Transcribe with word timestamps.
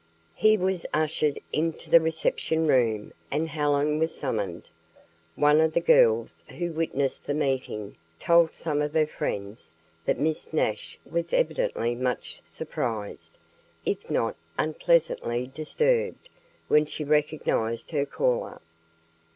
He 0.33 0.57
was 0.57 0.87
ushered 0.95 1.39
into 1.53 1.91
the 1.91 2.01
reception 2.01 2.65
room 2.65 3.13
and 3.29 3.47
Helen 3.47 3.99
was 3.99 4.15
summoned. 4.17 4.67
One 5.35 5.61
of 5.61 5.73
the 5.73 5.79
girls 5.79 6.43
who 6.57 6.71
witnessed 6.73 7.27
the 7.27 7.35
meeting 7.35 7.97
told 8.19 8.55
some 8.55 8.81
of 8.81 8.95
her 8.95 9.05
friends 9.05 9.73
that 10.05 10.19
Miss 10.19 10.53
Nash 10.53 10.97
was 11.05 11.33
evidently 11.33 11.93
much 11.93 12.41
surprised, 12.43 13.37
if 13.85 14.09
not 14.09 14.35
unpleasantly 14.57 15.45
disturbed, 15.45 16.31
when 16.67 16.87
she 16.87 17.03
recognized 17.03 17.91
her 17.91 18.07
caller. 18.07 18.59